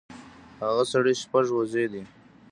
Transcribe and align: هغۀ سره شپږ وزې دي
هغۀ 0.61 0.83
سره 0.91 1.09
شپږ 1.21 1.45
وزې 1.57 1.85
دي 1.91 2.01